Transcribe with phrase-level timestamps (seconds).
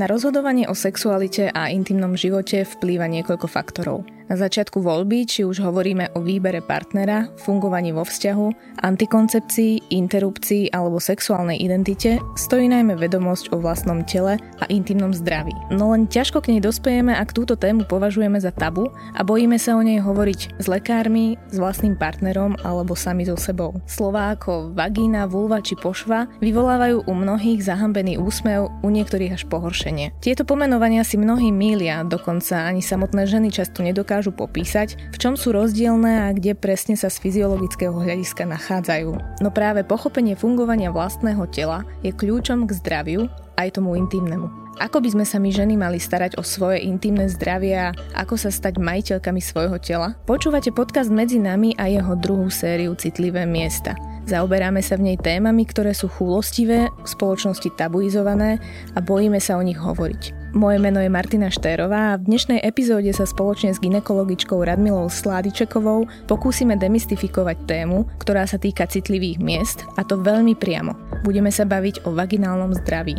[0.00, 4.19] Na rozhodovanie o sexualite a intimnom živote vplýva niekoľko faktorov.
[4.30, 11.02] Na začiatku voľby, či už hovoríme o výbere partnera, fungovaní vo vzťahu, antikoncepcii, interrupcii alebo
[11.02, 15.50] sexuálnej identite, stojí najmä vedomosť o vlastnom tele a intimnom zdraví.
[15.74, 19.74] No len ťažko k nej dospejeme, ak túto tému považujeme za tabu a bojíme sa
[19.74, 23.82] o nej hovoriť s lekármi, s vlastným partnerom alebo sami so sebou.
[23.90, 30.22] Slová ako vagína, vulva či pošva vyvolávajú u mnohých zahambený úsmev, u niektorých až pohoršenie.
[30.22, 35.32] Tieto pomenovania si mnohí mília, dokonca ani samotné ženy často nedokážu dokážu popísať, v čom
[35.32, 39.40] sú rozdielne a kde presne sa z fyziologického hľadiska nachádzajú.
[39.40, 44.76] No práve pochopenie fungovania vlastného tela je kľúčom k zdraviu aj tomu intimnému.
[44.80, 48.52] Ako by sme sa my ženy mali starať o svoje intimné zdravie a ako sa
[48.52, 50.16] stať majiteľkami svojho tela?
[50.28, 53.96] Počúvate podcast Medzi nami a jeho druhú sériu Citlivé miesta.
[54.28, 58.60] Zaoberáme sa v nej témami, ktoré sú chúlostivé, v spoločnosti tabuizované
[58.96, 60.39] a bojíme sa o nich hovoriť.
[60.50, 66.10] Moje meno je Martina Štérová a v dnešnej epizóde sa spoločne s ginekologičkou Radmilou Sládičekovou
[66.26, 70.98] pokúsime demystifikovať tému, ktorá sa týka citlivých miest a to veľmi priamo.
[71.22, 73.14] Budeme sa baviť o vaginálnom zdraví.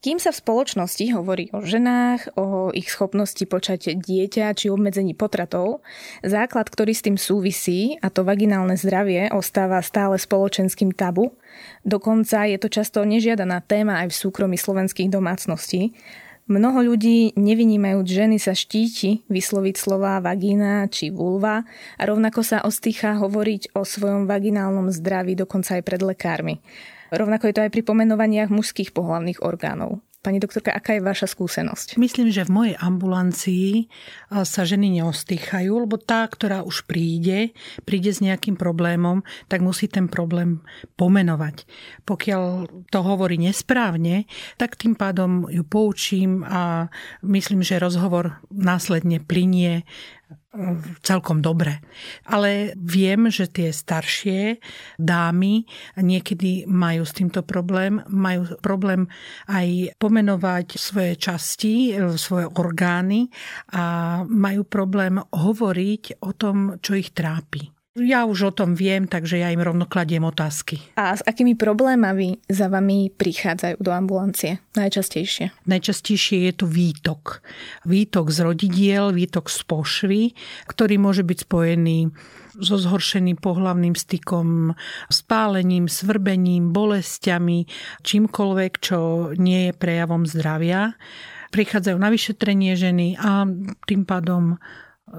[0.00, 5.84] Kým sa v spoločnosti hovorí o ženách, o ich schopnosti počať dieťa či obmedzení potratov,
[6.24, 11.36] základ, ktorý s tým súvisí, a to vaginálne zdravie, ostáva stále spoločenským tabu.
[11.84, 15.92] Dokonca je to často nežiadaná téma aj v súkromí slovenských domácností.
[16.48, 21.68] Mnoho ľudí nevynímajú ženy sa štíti vysloviť slová vagína či vulva
[22.00, 26.56] a rovnako sa ostýcha hovoriť o svojom vaginálnom zdraví dokonca aj pred lekármi.
[27.10, 30.02] Rovnako je to aj pri pomenovaniach mužských pohlavných orgánov.
[30.20, 31.96] Pani doktorka, aká je vaša skúsenosť?
[31.96, 33.88] Myslím, že v mojej ambulancii
[34.28, 37.56] sa ženy neostýchajú, lebo tá, ktorá už príde,
[37.88, 40.60] príde s nejakým problémom, tak musí ten problém
[41.00, 41.64] pomenovať.
[42.04, 44.28] Pokiaľ to hovorí nesprávne,
[44.60, 46.92] tak tým pádom ju poučím a
[47.24, 49.88] myslím, že rozhovor následne plinie
[51.06, 51.78] celkom dobre.
[52.26, 54.58] Ale viem, že tie staršie
[54.98, 55.62] dámy
[55.94, 58.02] niekedy majú s týmto problém.
[58.10, 59.06] Majú problém
[59.46, 63.30] aj pomenovať svoje časti, svoje orgány
[63.70, 67.79] a majú problém hovoriť o tom, čo ich trápi.
[67.98, 70.78] Ja už o tom viem, takže ja im rovno kladiem otázky.
[70.94, 75.50] A s akými problémami za vami prichádzajú do ambulancie najčastejšie?
[75.66, 77.42] Najčastejšie je to výtok.
[77.82, 80.22] Výtok z rodidiel, výtok z pošvy,
[80.70, 82.14] ktorý môže byť spojený
[82.62, 84.78] so zhoršeným pohlavným stykom,
[85.10, 87.66] spálením, svrbením, bolestiami,
[88.06, 88.98] čímkoľvek, čo
[89.34, 90.94] nie je prejavom zdravia.
[91.50, 93.50] Prichádzajú na vyšetrenie ženy a
[93.90, 94.62] tým pádom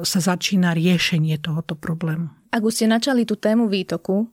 [0.03, 2.31] sa začína riešenie tohoto problému.
[2.51, 4.27] Ak už ste načali tú tému výtoku,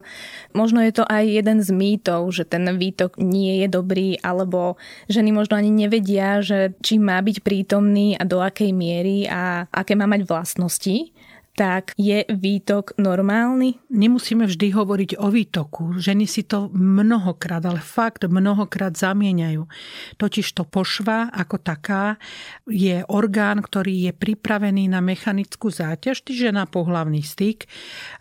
[0.51, 4.75] možno je to aj jeden z mýtov, že ten výtok nie je dobrý, alebo
[5.07, 9.95] ženy možno ani nevedia, že či má byť prítomný a do akej miery a aké
[9.95, 11.15] má mať vlastnosti
[11.59, 13.91] tak je výtok normálny?
[13.91, 15.99] Nemusíme vždy hovoriť o výtoku.
[15.99, 19.67] Ženy si to mnohokrát, ale fakt mnohokrát zamieňajú.
[20.23, 22.15] Totiž to pošva ako taká
[22.71, 27.67] je orgán, ktorý je pripravený na mechanickú záťaž, čiže na pohlavný styk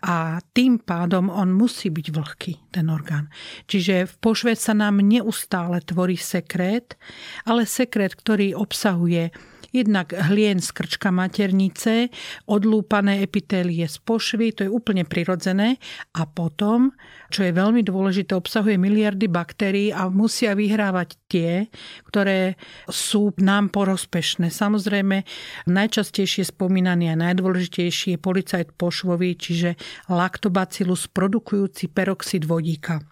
[0.02, 3.30] a tým pádom on musí byť vlhký, ten orgán.
[3.70, 6.98] Čiže v pošve sa nám neustále tvorí sekret,
[7.46, 9.30] ale sekret, ktorý obsahuje
[9.68, 12.08] Jednak hlien z krčka maternice,
[12.48, 15.76] odlúpané epitélie z pošvy, to je úplne prirodzené.
[16.16, 16.96] A potom,
[17.28, 21.68] čo je veľmi dôležité, obsahuje miliardy baktérií a musia vyhrávať tie,
[22.08, 22.56] ktoré
[22.88, 24.48] sú nám porospešné.
[24.48, 25.28] Samozrejme,
[25.68, 29.76] najčastejšie spomínaný a najdôležitejší je policajt pošvový, čiže
[30.08, 33.04] lactobacillus produkujúci peroxid vodíka.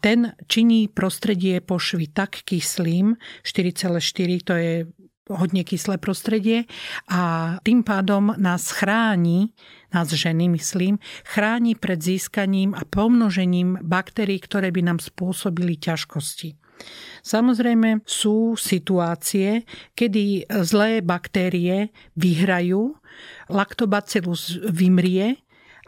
[0.00, 4.74] Ten činí prostredie pošvy tak kyslým, 4,4 to je
[5.30, 6.66] hodne kyslé prostredie
[7.06, 9.54] a tým pádom nás chráni,
[9.94, 16.58] nás ženy myslím, chráni pred získaním a pomnožením baktérií, ktoré by nám spôsobili ťažkosti.
[17.22, 19.62] Samozrejme sú situácie,
[19.94, 22.98] kedy zlé baktérie vyhrajú,
[23.46, 25.38] laktobacillus vymrie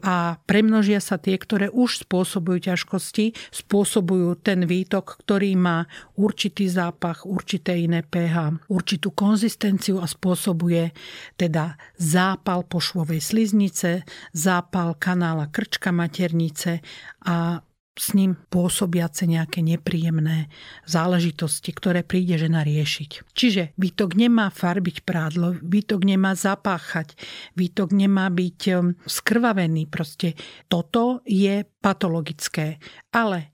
[0.04, 5.88] a premnožia sa tie, ktoré už spôsobujú ťažkosti, spôsobujú ten výtok, ktorý má
[6.20, 10.92] určitý zápach, určité iné pH, určitú konzistenciu a spôsobuje
[11.40, 14.04] teda zápal pošvovej sliznice,
[14.36, 16.84] zápal kanála krčka maternice
[17.24, 20.50] a s ním pôsobiace nejaké nepríjemné
[20.82, 23.30] záležitosti, ktoré príde žena riešiť.
[23.30, 27.14] Čiže výtok nemá farbiť prádlo, výtok nemá zapáchať,
[27.54, 29.86] výtok nemá byť um, skrvavený.
[29.86, 30.34] Proste
[30.66, 32.82] toto je patologické.
[33.14, 33.53] Ale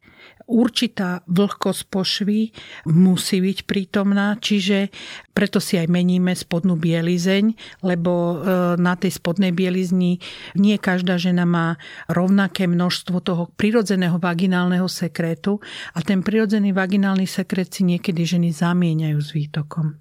[0.51, 2.41] určitá vlhkosť pošvy
[2.91, 4.91] musí byť prítomná, čiže
[5.31, 7.55] preto si aj meníme spodnú bielizeň,
[7.87, 8.35] lebo e,
[8.77, 10.19] na tej spodnej bielizni
[10.59, 11.79] nie každá žena má
[12.11, 15.63] rovnaké množstvo toho prirodzeného vaginálneho sekrétu
[15.95, 19.97] a ten prirodzený vaginálny sekret si niekedy ženy zamieňajú s výtokom.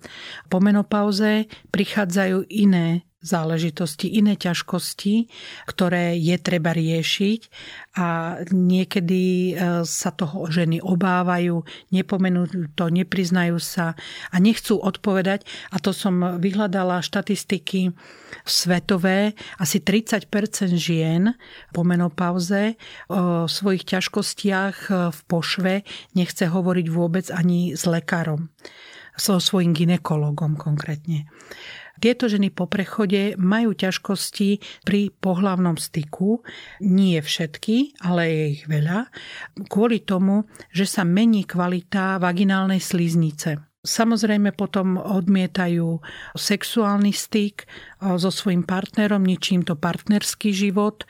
[0.50, 5.27] Po menopauze prichádzajú iné záležitosti, iné ťažkosti,
[5.68, 7.42] ktoré je treba riešiť
[8.00, 12.48] a niekedy e, sa toho ženy obávajú, nepomenú
[12.80, 14.00] to, nepriznajú sa
[14.31, 15.44] a nechcú odpovedať.
[15.75, 17.92] A to som vyhľadala štatistiky
[18.48, 19.36] svetové.
[19.60, 20.31] Asi 30%
[20.80, 21.36] žien
[21.75, 22.80] po menopauze
[23.12, 25.74] o svojich ťažkostiach e, v pošve
[26.15, 28.48] nechce hovoriť vôbec ani s lekárom
[29.19, 31.27] so svojím ginekologom konkrétne.
[32.00, 36.42] Tieto ženy po prechode majú ťažkosti pri pohlavnom styku.
[36.80, 39.12] Nie všetky, ale je ich veľa.
[39.68, 43.69] Kvôli tomu, že sa mení kvalita vaginálnej sliznice.
[43.80, 46.04] Samozrejme potom odmietajú
[46.36, 47.63] sexuálny styk
[48.19, 51.07] so svojím partnerom, ničím to partnerský život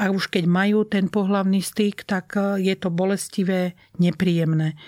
[0.00, 4.80] a už keď majú ten pohlavný styk, tak je to bolestivé, nepríjemné.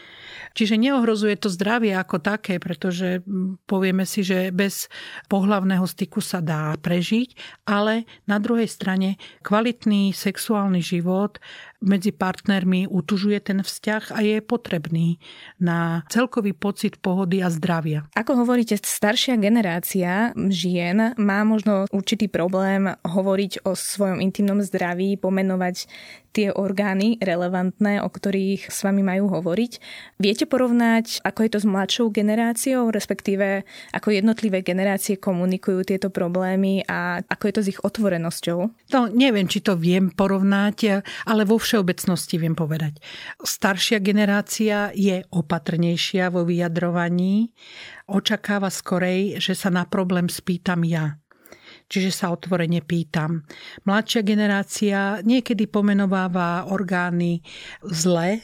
[0.57, 3.21] Čiže neohrozuje to zdravie ako také, pretože
[3.69, 4.89] povieme si, že bez
[5.29, 7.37] pohlavného styku sa dá prežiť,
[7.69, 11.37] ale na druhej strane kvalitný sexuálny život
[11.83, 15.19] medzi partnermi utužuje ten vzťah a je potrebný
[15.59, 18.07] na celkový pocit pohody a zdravia.
[18.15, 25.87] Ako hovoríte, staršia generácia žien má možno určitý problém hovoriť o svojom intimnom zdraví, pomenovať
[26.33, 29.73] tie orgány relevantné, o ktorých s vami majú hovoriť.
[30.17, 36.89] Viete porovnať, ako je to s mladšou generáciou, respektíve ako jednotlivé generácie komunikujú tieto problémy
[36.89, 38.59] a ako je to s ich otvorenosťou?
[38.97, 42.97] No, neviem, či to viem porovnať, ale vo všeobecnosti viem povedať.
[43.45, 47.53] Staršia generácia je opatrnejšia vo vyjadrovaní,
[48.09, 51.22] očakáva skorej, že sa na problém spýtam ja
[51.93, 53.45] čiže sa otvorene pýtam.
[53.85, 57.45] Mladšia generácia niekedy pomenováva orgány
[57.85, 58.41] zle,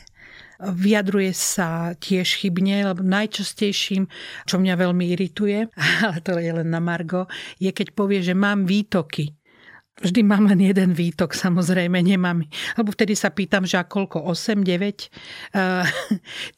[0.59, 4.11] vyjadruje sa tiež chybne, lebo najčastejším,
[4.45, 5.71] čo mňa veľmi irituje,
[6.05, 7.31] ale to je len na Margo,
[7.63, 9.38] je keď povie, že mám výtoky.
[9.99, 12.47] Vždy mám len jeden výtok, samozrejme, nemám.
[12.79, 14.23] Lebo vtedy sa pýtam, že a koľko?
[14.31, 14.71] 8, 9?
[14.71, 15.85] Eh,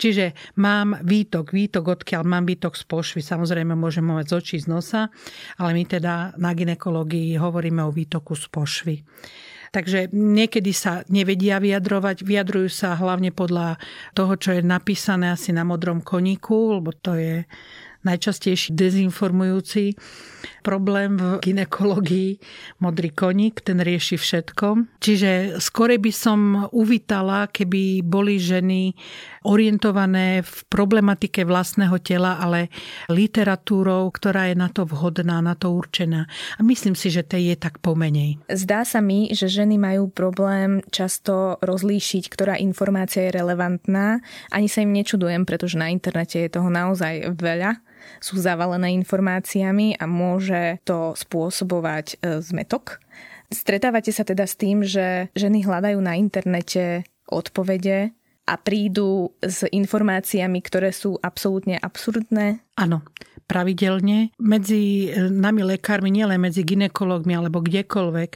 [0.01, 3.21] čiže mám výtok, výtok odkiaľ mám výtok z pošvy.
[3.25, 5.09] Samozrejme, môžem mať z očí, z nosa,
[5.57, 8.97] ale my teda na ginekológii hovoríme o výtoku z pošvy.
[9.71, 13.79] Takže niekedy sa nevedia vyjadrovať, vyjadrujú sa hlavne podľa
[14.19, 17.47] toho, čo je napísané asi na modrom koníku, lebo to je
[18.05, 19.93] najčastejší dezinformujúci
[20.61, 22.31] problém v ginekológii
[22.81, 24.67] modrý koník, ten rieši všetko.
[25.01, 28.93] Čiže skore by som uvítala, keby boli ženy
[29.45, 32.69] orientované v problematike vlastného tela, ale
[33.09, 36.29] literatúrou, ktorá je na to vhodná, na to určená.
[36.57, 38.41] A myslím si, že tej je tak pomenej.
[38.53, 44.21] Zdá sa mi, že ženy majú problém často rozlíšiť, ktorá informácia je relevantná.
[44.53, 47.81] Ani sa im nečudujem, pretože na internete je toho naozaj veľa
[48.19, 53.01] sú zavalené informáciami a môže to spôsobovať e, zmetok.
[53.51, 58.15] Stretávate sa teda s tým, že ženy hľadajú na internete odpovede
[58.47, 62.63] a prídu s informáciami, ktoré sú absolútne absurdné?
[62.75, 63.07] Áno,
[63.51, 64.31] pravidelne.
[64.39, 68.31] Medzi e, nami lekármi, nielen medzi ginekologmi alebo kdekoľvek,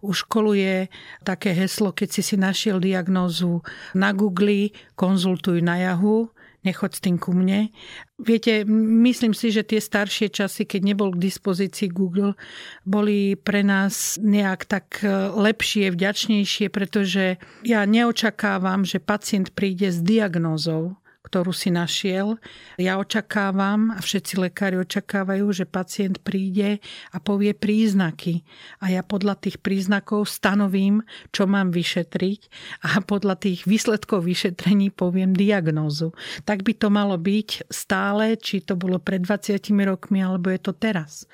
[0.00, 0.88] už koluje
[1.24, 3.60] také heslo, keď si si našiel diagnózu
[3.92, 7.72] na Google, konzultuj na Yahoo nechoď s tým ku mne.
[8.20, 12.36] Viete, myslím si, že tie staršie časy, keď nebol k dispozícii Google,
[12.84, 20.04] boli pre nás nejak tak e, lepšie, vďačnejšie, pretože ja neočakávam, že pacient príde s
[20.04, 22.40] diagnózou, ktorú si našiel.
[22.80, 26.80] Ja očakávam a všetci lekári očakávajú, že pacient príde
[27.12, 28.40] a povie príznaky.
[28.80, 32.40] A ja podľa tých príznakov stanovím, čo mám vyšetriť
[32.88, 36.16] a podľa tých výsledkov vyšetrení poviem diagnózu.
[36.48, 40.72] Tak by to malo byť stále, či to bolo pred 20 rokmi, alebo je to
[40.72, 41.28] teraz.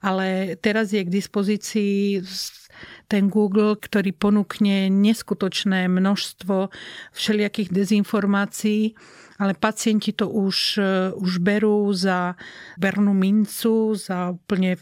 [0.00, 2.24] Ale teraz je k dispozícii
[3.08, 6.72] ten Google, ktorý ponúkne neskutočné množstvo
[7.12, 8.96] všelijakých dezinformácií
[9.40, 12.36] ale pacienti to už, e, už berú za
[12.76, 14.76] bernú mincu, za úplne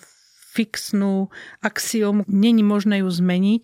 [0.51, 1.31] fixnú
[1.63, 3.63] axiomu, není možné ju zmeniť.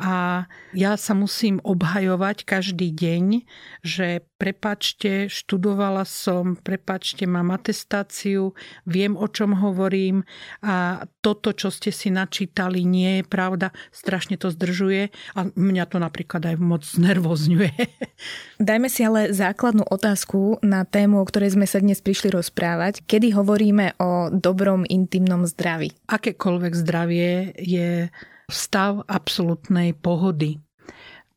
[0.00, 3.44] A ja sa musím obhajovať každý deň,
[3.84, 8.56] že prepačte, študovala som, prepačte, mám atestáciu,
[8.88, 10.24] viem, o čom hovorím
[10.64, 16.00] a toto, čo ste si načítali, nie je pravda, strašne to zdržuje a mňa to
[16.00, 17.76] napríklad aj moc znervozňuje.
[18.56, 23.04] Dajme si ale základnú otázku na tému, o ktorej sme sa dnes prišli rozprávať.
[23.04, 25.92] Kedy hovoríme o dobrom intimnom zdraví?
[26.08, 28.08] Akékoľvek zdravie je
[28.48, 30.56] stav absolútnej pohody.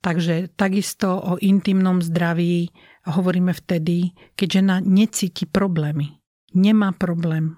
[0.03, 2.67] Takže takisto o intimnom zdraví
[3.07, 6.19] hovoríme vtedy, keď žena necíti problémy.
[6.53, 7.57] Nemá problém.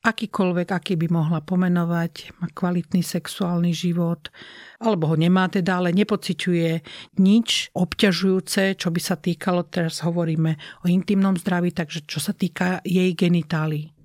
[0.00, 4.32] Akýkoľvek, aký by mohla pomenovať, má kvalitný sexuálny život,
[4.80, 6.70] alebo ho nemá teda, ale nepociťuje
[7.20, 12.80] nič obťažujúce, čo by sa týkalo, teraz hovoríme o intimnom zdraví, takže čo sa týka
[12.80, 13.99] jej genitálií.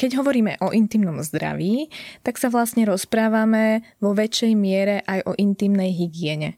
[0.00, 1.92] Keď hovoríme o intimnom zdraví,
[2.24, 6.56] tak sa vlastne rozprávame vo väčšej miere aj o intimnej hygiene.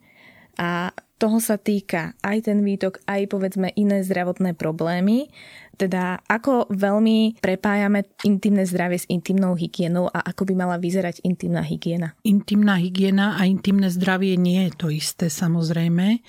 [0.62, 5.26] A toho sa týka aj ten výtok, aj povedzme iné zdravotné problémy.
[5.76, 11.64] Teda ako veľmi prepájame intimné zdravie s intimnou hygienou a ako by mala vyzerať intimná
[11.64, 12.14] hygiena?
[12.22, 16.20] Intimná hygiena a intimné zdravie nie je to isté samozrejme.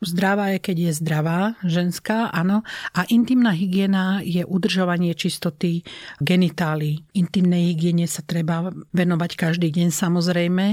[0.00, 2.64] Zdravá je, keď je zdravá, ženská, áno.
[2.96, 5.84] A intimná hygiena je udržovanie čistoty
[6.20, 7.04] genitálií.
[7.14, 10.66] Intimnej hygiene sa treba venovať každý deň samozrejme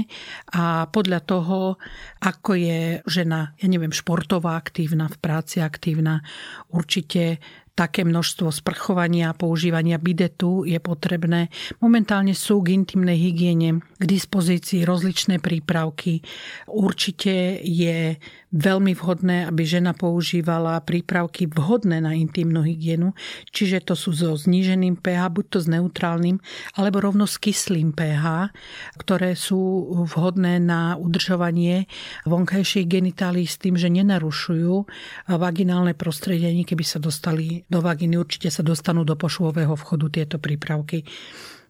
[0.56, 1.76] a podľa toho,
[2.20, 6.24] ako je žena, ja neviem, športová aktívna, v práci aktívna,
[6.72, 7.38] určite
[7.74, 11.50] také množstvo sprchovania a používania bidetu je potrebné.
[11.82, 16.22] Momentálne sú k intimnej hygiene k dispozícii rozličné prípravky.
[16.70, 18.14] Určite je
[18.54, 23.10] veľmi vhodné, aby žena používala prípravky vhodné na intimnú hygienu,
[23.50, 26.38] čiže to sú so zníženým pH, buď to s neutrálnym,
[26.78, 28.54] alebo rovno s kyslým pH,
[29.02, 31.90] ktoré sú vhodné na udržovanie
[32.30, 34.86] vonkajších genitálií s tým, že nenarušujú
[35.34, 41.04] vaginálne prostredie, keby sa dostali do určite sa dostanú do pošvového vchodu tieto prípravky.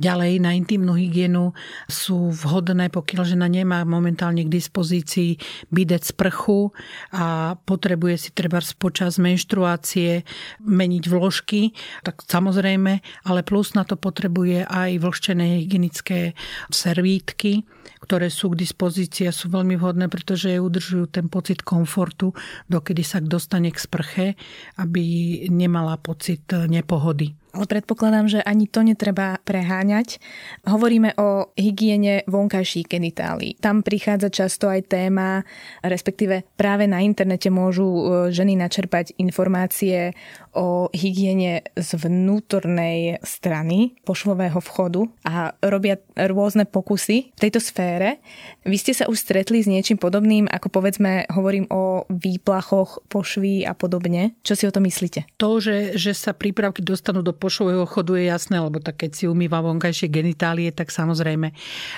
[0.03, 1.55] Ďalej na intimnú hygienu
[1.87, 5.39] sú vhodné, pokiaľ žena nemá momentálne k dispozícii
[5.71, 6.75] bidet sprchu
[7.15, 10.27] a potrebuje si treba počas menštruácie
[10.63, 11.71] meniť vložky,
[12.03, 12.93] tak samozrejme,
[13.27, 16.35] ale plus na to potrebuje aj vlhčené hygienické
[16.75, 17.63] servítky,
[18.03, 22.35] ktoré sú k dispozícii a sú veľmi vhodné, pretože udržujú ten pocit komfortu,
[22.67, 24.27] dokedy sa dostane k sprche,
[24.77, 25.05] aby
[25.49, 27.44] nemala pocit nepohody.
[27.55, 30.19] Ale predpokladám, že ani to netreba preháňať.
[30.67, 33.55] Hovoríme o hygiene vonkajších genitálií.
[33.63, 35.47] Tam prichádza často aj téma,
[35.87, 38.03] respektíve práve na internete môžu e,
[38.35, 40.19] ženy načerpať informácie
[40.55, 48.23] o hygiene z vnútornej strany pošvového vchodu a robia rôzne pokusy v tejto sfére.
[48.63, 53.75] Vy ste sa už stretli s niečím podobným, ako povedzme hovorím o výplachoch pošví a
[53.75, 54.39] podobne.
[54.47, 55.27] Čo si o to myslíte?
[55.37, 59.25] To, že, že sa prípravky dostanú do pošvového chodu je jasné, lebo tak keď si
[59.27, 61.51] umýva vonkajšie genitálie, tak samozrejme.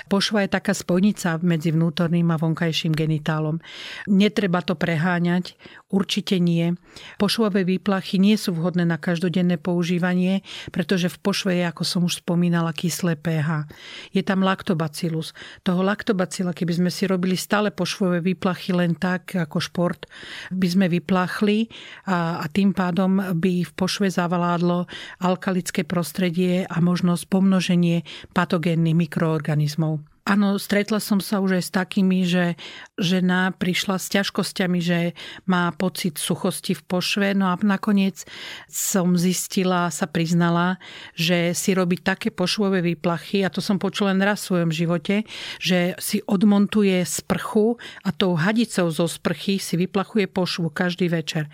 [0.09, 3.61] Pošva je taká spojnica medzi vnútorným a vonkajším genitálom.
[4.09, 5.55] Netreba to preháňať,
[5.87, 6.75] určite nie.
[7.17, 10.43] Pošvové výplachy nie sú vhodné na každodenné používanie,
[10.75, 13.71] pretože v pošve je, ako som už spomínala, kyslé pH.
[14.11, 15.31] Je tam laktobacillus.
[15.63, 20.11] Toho laktobacila, keby sme si robili stále pošvové výplachy len tak, ako šport,
[20.51, 21.71] by sme vyplachli
[22.11, 24.91] a, a tým pádom by v pošve zavaládlo
[25.23, 28.03] alkalické prostredie a možnosť pomnoženie
[28.35, 30.16] patogénnych mikroorganizmov.
[30.27, 32.59] Áno, stretla som sa už aj s takými, že
[32.99, 35.15] žena prišla s ťažkosťami, že
[35.47, 37.31] má pocit suchosti v pošve.
[37.39, 38.27] No a nakoniec
[38.67, 40.83] som zistila, sa priznala,
[41.15, 45.23] že si robí také pošvové výplachy, a to som počula len raz v svojom živote,
[45.63, 51.47] že si odmontuje sprchu a tou hadicou zo sprchy si vyplachuje pošvu každý večer.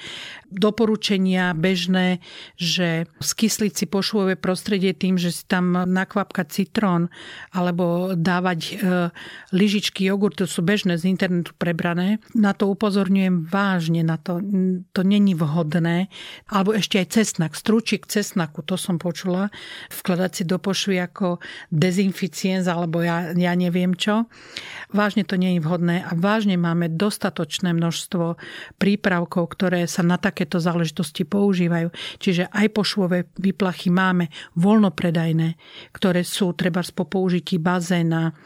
[0.49, 2.25] Doporučenia bežné,
[2.57, 7.13] že skysliť si pošvové prostredie tým, že si tam nakvapka citrón
[7.53, 9.11] alebo dávať e,
[9.51, 12.23] lyžičky jogurtu sú bežné z internetu prebrané.
[12.33, 14.39] Na to upozorňujem vážne, na to,
[14.95, 16.07] to není vhodné.
[16.47, 19.51] Alebo ešte aj cesnak, strúčik cesnaku, to som počula,
[19.91, 21.43] vkladať si do pošvy ako
[21.75, 24.31] dezinficienz alebo ja, ja neviem čo.
[24.93, 28.39] Vážne to je vhodné a vážne máme dostatočné množstvo
[28.79, 31.91] prípravkov, ktoré sa na takéto záležitosti používajú.
[32.21, 35.57] Čiže aj pošvové výplachy máme voľnopredajné,
[35.97, 38.37] ktoré sú treba po použití bazéna,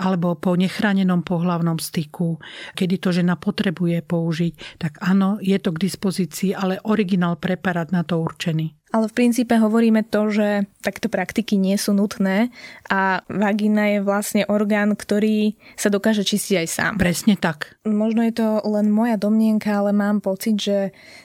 [0.00, 2.38] alebo po nechránenom pohlavnom styku,
[2.74, 8.02] kedy to žena potrebuje použiť, tak áno, je to k dispozícii, ale originál preparát na
[8.02, 8.76] to určený.
[8.94, 12.54] Ale v princípe hovoríme to, že takto praktiky nie sú nutné
[12.86, 16.92] a vagina je vlastne orgán, ktorý sa dokáže čistiť aj sám.
[16.94, 17.76] Presne tak.
[17.82, 20.78] Možno je to len moja domnienka, ale mám pocit, že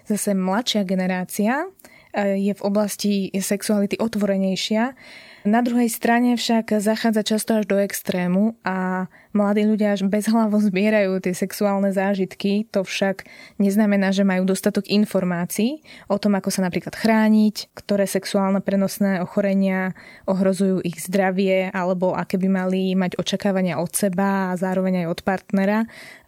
[0.10, 1.70] zase mladšia generácia
[2.16, 4.94] je v oblasti sexuality otvorenejšia
[5.42, 11.18] na druhej strane však zachádza často až do extrému a mladí ľudia až bezhlavo zbierajú
[11.18, 12.70] tie sexuálne zážitky.
[12.70, 13.26] To však
[13.58, 19.98] neznamená, že majú dostatok informácií o tom, ako sa napríklad chrániť, ktoré sexuálne prenosné ochorenia
[20.30, 25.20] ohrozujú ich zdravie alebo aké by mali mať očakávania od seba a zároveň aj od
[25.26, 25.80] partnera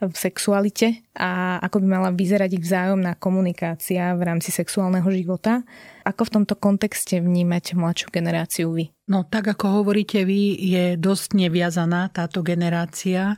[0.01, 5.61] v sexualite a ako by mala vyzerať ich vzájomná komunikácia v rámci sexuálneho života.
[6.09, 8.89] Ako v tomto kontexte vnímať mladšiu generáciu vy?
[9.05, 13.37] No tak ako hovoríte vy, je dosť neviazaná táto generácia.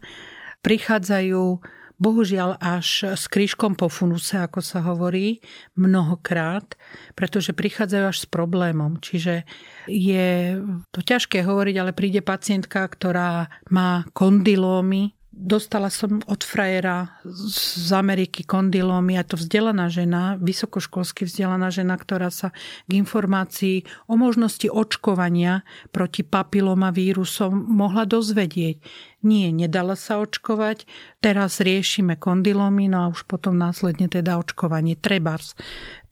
[0.63, 1.59] Prichádzajú
[1.95, 5.39] bohužiaľ až s krížkom po funuse, ako sa hovorí,
[5.79, 6.75] mnohokrát,
[7.15, 8.99] pretože prichádzajú až s problémom.
[8.99, 9.47] Čiže
[9.87, 10.59] je
[10.91, 18.47] to ťažké hovoriť, ale príde pacientka, ktorá má kondylómy, Dostala som od frajera z Ameriky
[18.47, 22.55] kondylómy, a to vzdelaná žena, vysokoškolsky vzdelaná žena, ktorá sa
[22.87, 28.79] k informácii o možnosti očkovania proti papilomavírusom mohla dozvedieť.
[29.27, 30.87] Nie, nedala sa očkovať,
[31.19, 34.95] teraz riešime kondylómy, no a už potom následne teda očkovanie.
[34.95, 35.51] Trebars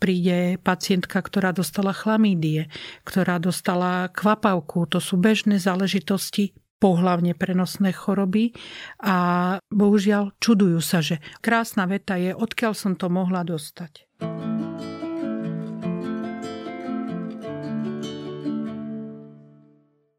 [0.04, 2.68] príde pacientka, ktorá dostala chlamídie,
[3.08, 6.52] ktorá dostala kvapavku, to sú bežné záležitosti
[6.84, 8.52] pohlavne prenosné choroby
[9.00, 9.16] a
[9.72, 14.04] bohužiaľ čudujú sa, že krásna veta je, odkiaľ som to mohla dostať.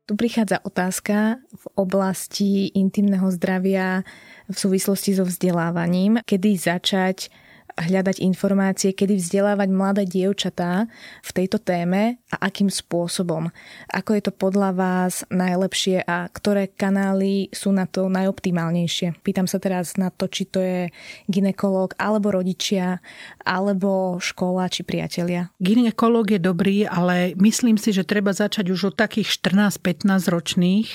[0.04, 4.04] Tu prichádza otázka v oblasti intimného zdravia
[4.48, 7.32] v súvislosti so vzdelávaním, kedy začať
[7.74, 10.86] hľadať informácie, kedy vzdelávať mladé dievčatá
[11.22, 13.50] v tejto téme a akým spôsobom.
[13.90, 19.18] Ako je to podľa vás najlepšie a ktoré kanály sú na to najoptimálnejšie?
[19.26, 20.94] Pýtam sa teraz na to, či to je
[21.26, 23.02] ginekolog, alebo rodičia,
[23.42, 25.50] alebo škola, či priatelia.
[25.58, 30.88] Ginekolog je dobrý, ale myslím si, že treba začať už od takých 14-15 ročných,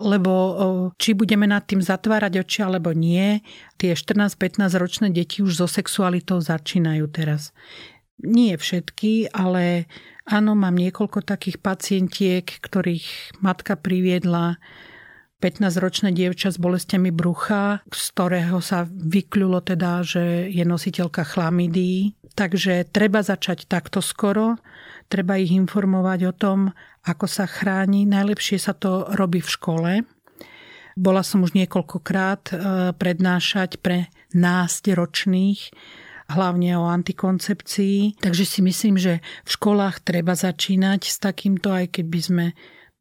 [0.00, 0.32] lebo
[0.96, 3.44] či budeme nad tým zatvárať oči alebo nie,
[3.76, 7.52] tie 14-15 ročné deti už so sexualitou začínajú teraz.
[8.20, 9.88] Nie všetky, ale
[10.28, 14.60] áno, mám niekoľko takých pacientiek, ktorých matka priviedla
[15.40, 22.12] 15-ročné dievča s bolestiami brucha, z ktorého sa vykľulo teda, že je nositeľka chlamidí.
[22.36, 24.60] Takže treba začať takto skoro,
[25.10, 26.70] treba ich informovať o tom,
[27.02, 28.06] ako sa chráni.
[28.06, 29.92] Najlepšie sa to robí v škole.
[30.94, 32.54] Bola som už niekoľkokrát e,
[32.94, 35.74] prednášať pre násť ročných,
[36.30, 38.22] hlavne o antikoncepcii.
[38.22, 42.46] Takže si myslím, že v školách treba začínať s takýmto, aj keby sme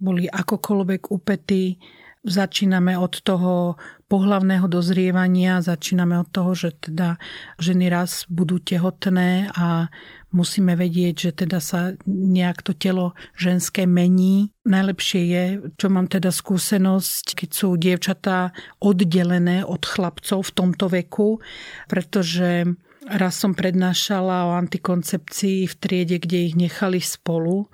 [0.01, 1.77] boli akokoľvek upetí
[2.19, 3.79] Začíname od toho
[4.11, 7.15] pohlavného dozrievania, začíname od toho, že teda
[7.63, 9.87] ženy raz budú tehotné a
[10.31, 14.53] musíme vedieť, že teda sa nejak to telo ženské mení.
[14.65, 15.43] Najlepšie je,
[15.77, 21.41] čo mám teda skúsenosť, keď sú dievčatá oddelené od chlapcov v tomto veku,
[21.89, 22.69] pretože
[23.09, 27.69] raz som prednášala o antikoncepcii v triede, kde ich nechali spolu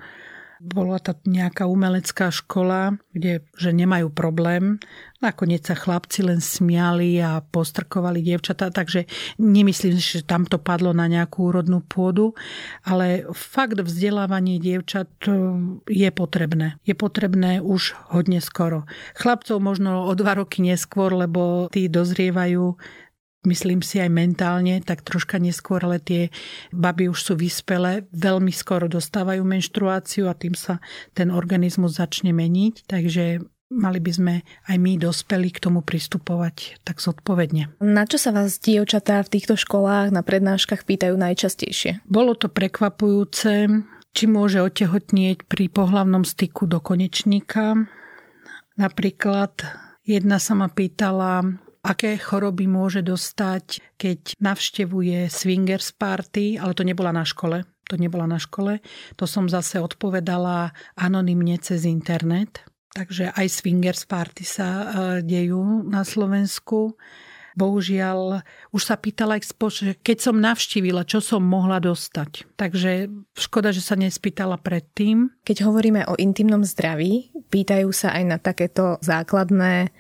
[0.64, 4.80] bola to nejaká umelecká škola, kde že nemajú problém.
[5.20, 9.10] Nakoniec sa chlapci len smiali a postrkovali dievčatá, takže
[9.42, 12.36] nemyslím, že tam to padlo na nejakú úrodnú pôdu,
[12.86, 15.32] ale fakt vzdelávanie dievčat e,
[15.88, 16.78] je potrebné.
[16.86, 18.86] Je potrebné už hodne skoro.
[19.18, 22.78] Chlapcov možno o dva roky neskôr, lebo tí dozrievajú
[23.46, 26.34] myslím si aj mentálne, tak troška neskôr, ale tie
[26.74, 32.90] baby už sú vyspelé, veľmi skoro dostávajú menštruáciu a tým sa ten organizmus začne meniť.
[32.90, 34.34] Takže mali by sme
[34.70, 37.82] aj my dospeli k tomu pristupovať tak zodpovedne.
[37.82, 42.06] Na čo sa vás dievčatá v týchto školách na prednáškach pýtajú najčastejšie?
[42.06, 43.70] Bolo to prekvapujúce,
[44.16, 47.90] či môže otehotnieť pri pohlavnom styku do konečníka.
[48.80, 49.60] Napríklad
[50.06, 51.44] jedna sa ma pýtala,
[51.86, 57.62] aké choroby môže dostať, keď navštevuje swingers party, ale to nebola na škole.
[57.94, 58.82] To nebola na škole.
[59.22, 62.66] To som zase odpovedala anonymne cez internet.
[62.98, 64.86] Takže aj swingers party sa e,
[65.22, 66.98] dejú na Slovensku.
[67.56, 68.44] bohužiaľ
[68.76, 72.52] už sa pýtala že keď som navštívila, čo som mohla dostať.
[72.60, 75.32] Takže škoda, že sa nespýtala predtým.
[75.48, 79.94] Keď hovoríme o intimnom zdraví, pýtajú sa aj na takéto základné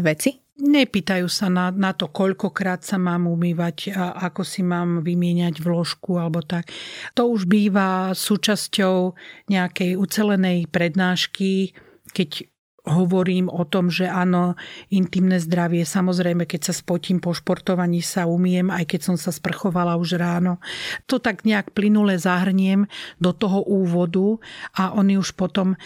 [0.00, 0.40] veci?
[0.62, 6.22] Nepýtajú sa na, na to, koľkokrát sa mám umývať a ako si mám vymieňať vložku
[6.22, 6.70] alebo tak.
[7.18, 9.18] To už býva súčasťou
[9.50, 11.74] nejakej ucelenej prednášky,
[12.14, 12.51] keď
[12.82, 14.58] hovorím o tom, že áno,
[14.90, 19.94] intimné zdravie, samozrejme, keď sa spotím po športovaní sa umiem, aj keď som sa sprchovala
[19.94, 20.58] už ráno.
[21.06, 22.90] To tak nejak plynule zahrniem
[23.22, 24.42] do toho úvodu
[24.74, 25.76] a oni už potom e,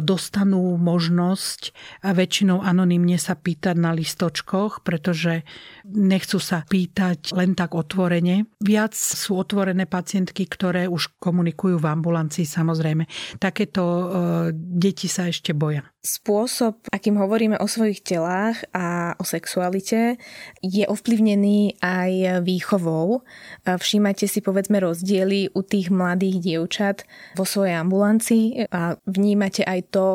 [0.00, 5.44] dostanú možnosť väčšinou anonymne sa pýtať na listočkoch, pretože
[5.88, 8.48] nechcú sa pýtať len tak otvorene.
[8.60, 13.08] Viac sú otvorené pacientky, ktoré už komunikujú v ambulancii samozrejme.
[13.40, 14.06] Takéto e,
[14.54, 15.84] deti sa ešte boja.
[15.98, 20.16] Spôsob, akým hovoríme o svojich telách a o sexualite,
[20.62, 23.26] je ovplyvnený aj výchovou.
[23.66, 27.02] Všímate si povedzme rozdiely u tých mladých dievčat
[27.34, 30.06] vo svojej ambulancii a vnímate aj to,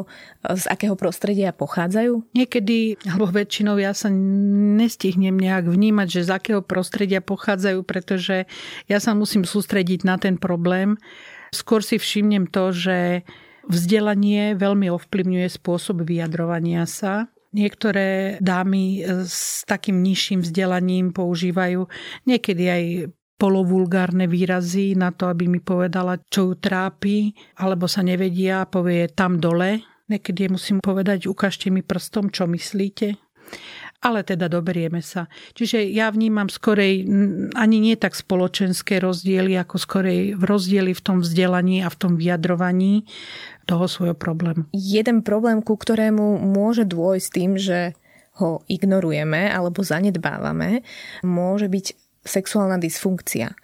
[0.42, 2.32] z akého prostredia pochádzajú?
[2.32, 8.50] Niekedy, alebo väčšinou ja sa nestihnem nejak vnímať, že z akého prostredia pochádzajú, pretože
[8.92, 11.00] ja sa musím sústrediť na ten problém.
[11.54, 12.98] Skôr si všimnem to, že
[13.64, 17.32] Vzdelanie veľmi ovplyvňuje spôsob vyjadrovania sa.
[17.56, 21.88] Niektoré dámy s takým nižším vzdelaním používajú
[22.28, 22.84] niekedy aj
[23.40, 29.40] polovulgárne výrazy na to, aby mi povedala, čo ju trápi, alebo sa nevedia povie tam
[29.40, 29.86] dole.
[30.12, 33.16] Niekedy musím povedať, ukážte mi prstom, čo myslíte
[34.04, 35.32] ale teda doberieme sa.
[35.56, 37.08] Čiže ja vnímam skorej
[37.56, 42.20] ani nie tak spoločenské rozdiely, ako skorej v rozdiely v tom vzdelaní a v tom
[42.20, 43.08] vyjadrovaní
[43.64, 44.68] toho svojho problému.
[44.76, 47.96] Jeden problém, ku ktorému môže dôjsť tým, že
[48.44, 50.84] ho ignorujeme alebo zanedbávame,
[51.24, 51.86] môže byť
[52.24, 53.56] sexuálna dysfunkcia.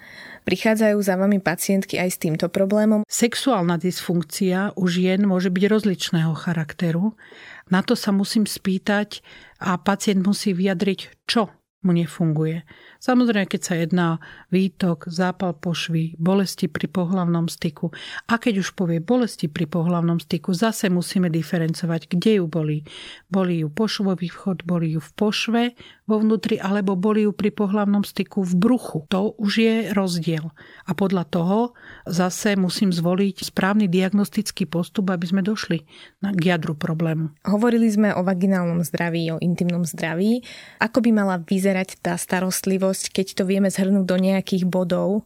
[0.47, 3.03] Prichádzajú za vami pacientky aj s týmto problémom?
[3.05, 7.15] Sexuálna dysfunkcia u žien môže byť rozličného charakteru.
[7.69, 9.21] Na to sa musím spýtať
[9.61, 12.67] a pacient musí vyjadriť, čo mu nefunguje.
[12.99, 14.19] Samozrejme, keď sa jedná
[14.51, 17.95] výtok, zápal pošvy, bolesti pri pohlavnom styku.
[18.27, 22.83] A keď už povie bolesti pri pohlavnom styku, zase musíme diferencovať, kde ju boli.
[23.31, 25.63] Boli ju pošvový vchod, boli ju v pošve
[26.11, 29.07] vo vnútri, alebo boli ju pri pohlavnom styku v bruchu.
[29.13, 30.51] To už je rozdiel.
[30.83, 31.59] A podľa toho
[32.03, 35.87] zase musím zvoliť správny diagnostický postup, aby sme došli
[36.19, 37.31] k jadru problému.
[37.47, 40.43] Hovorili sme o vaginálnom zdraví, o intimnom zdraví.
[40.81, 45.25] Ako by mala vyzerať tá starostlivosť starostlivosť, keď to vieme zhrnúť do nejakých bodov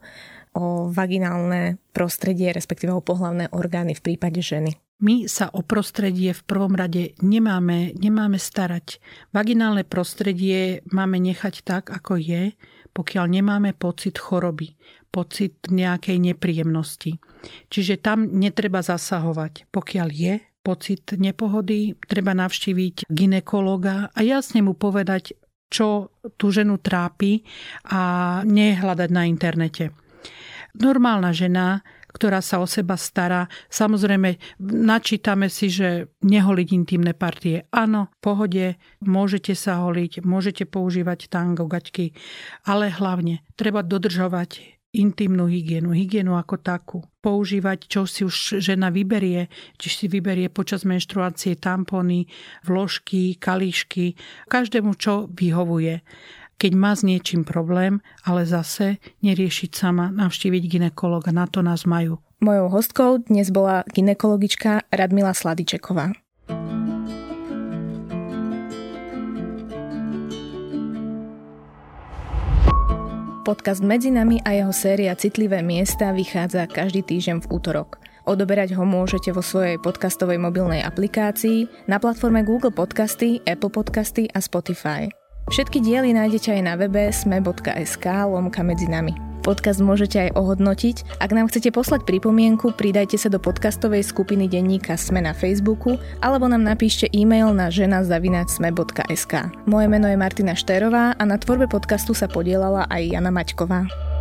[0.53, 4.77] o vaginálne prostredie, respektíve o pohlavné orgány v prípade ženy.
[5.01, 9.01] My sa o prostredie v prvom rade nemáme, nemáme starať.
[9.33, 12.53] Vaginálne prostredie máme nechať tak, ako je,
[12.93, 14.77] pokiaľ nemáme pocit choroby,
[15.09, 17.17] pocit nejakej nepríjemnosti.
[17.73, 19.67] Čiže tam netreba zasahovať.
[19.73, 25.35] Pokiaľ je pocit nepohody, treba navštíviť ginekologa a jasne mu povedať,
[25.73, 27.41] čo tú ženu trápi
[27.89, 28.01] a
[28.45, 29.89] nehľadať na internete.
[30.77, 31.81] Normálna žena,
[32.13, 33.49] ktorá sa o seba stará.
[33.73, 37.65] Samozrejme, načítame si, že neholiť intimné partie.
[37.73, 38.65] Áno, v pohode,
[39.01, 42.13] môžete sa holiť, môžete používať tango, gaťky,
[42.69, 46.97] ale hlavne treba dodržovať intimnú hygienu, hygienu ako takú.
[47.19, 49.49] Používať, čo si už žena vyberie,
[49.81, 52.29] či si vyberie počas menštruácie tampony,
[52.63, 54.13] vložky, kalíšky,
[54.47, 56.05] každému čo vyhovuje.
[56.61, 62.21] Keď má s niečím problém, ale zase neriešiť sama, navštíviť ginekologa, na to nás majú.
[62.39, 66.22] Mojou hostkou dnes bola ginekologička Radmila Sladičeková.
[73.43, 77.99] Podcast Medzi nami a jeho séria Citlivé miesta vychádza každý týždeň v útorok.
[78.23, 84.39] Odoberať ho môžete vo svojej podcastovej mobilnej aplikácii na platforme Google Podcasty, Apple Podcasty a
[84.39, 85.11] Spotify.
[85.51, 89.32] Všetky diely nájdete aj na webe sme.sk lomka medzi nami.
[89.43, 91.19] Podcast môžete aj ohodnotiť.
[91.19, 96.47] Ak nám chcete poslať pripomienku, pridajte sa do podcastovej skupiny denníka Sme na Facebooku alebo
[96.47, 99.33] nám napíšte e-mail na žena.sme.sk.
[99.67, 104.12] Moje meno je Martina Šterová a na tvorbe podcastu sa podielala aj Jana Maťková.